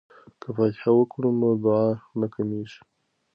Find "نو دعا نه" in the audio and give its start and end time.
1.39-2.27